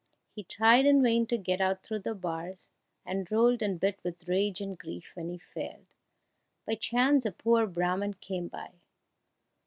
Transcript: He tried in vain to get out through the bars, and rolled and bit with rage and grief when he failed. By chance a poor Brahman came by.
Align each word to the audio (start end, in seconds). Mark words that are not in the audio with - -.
He 0.31 0.43
tried 0.43 0.87
in 0.87 1.03
vain 1.03 1.27
to 1.27 1.37
get 1.37 1.61
out 1.61 1.83
through 1.83 1.99
the 1.99 2.15
bars, 2.15 2.67
and 3.05 3.31
rolled 3.31 3.61
and 3.61 3.79
bit 3.79 3.99
with 4.03 4.27
rage 4.27 4.59
and 4.59 4.75
grief 4.75 5.11
when 5.13 5.29
he 5.29 5.37
failed. 5.37 5.85
By 6.65 6.73
chance 6.73 7.23
a 7.23 7.31
poor 7.31 7.67
Brahman 7.67 8.15
came 8.15 8.47
by. 8.47 8.71